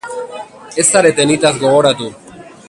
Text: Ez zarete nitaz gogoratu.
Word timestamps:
Ez 0.83 0.85
zarete 0.95 1.27
nitaz 1.33 1.53
gogoratu. 1.65 2.09